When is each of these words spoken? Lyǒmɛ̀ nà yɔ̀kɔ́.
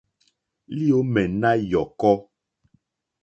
Lyǒmɛ̀ 0.77 1.25
nà 1.41 1.51
yɔ̀kɔ́. 1.71 2.15